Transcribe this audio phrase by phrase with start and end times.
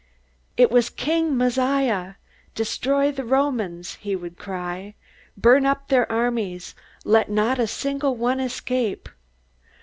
[0.57, 2.15] It was King Messiah!
[2.55, 4.95] "Destroy the Romans!" he would cry.
[5.37, 6.73] "Burn up their armies!
[7.05, 9.07] Let not a single one escape!"